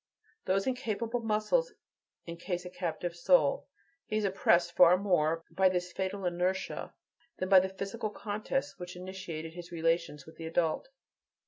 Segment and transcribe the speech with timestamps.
[0.45, 1.73] Those incapable muscles
[2.25, 3.67] encase a captive soul.
[4.07, 6.95] He is oppressed far more by this fatal inertia
[7.37, 10.87] than by the physical contests which initiated his relations with the adult.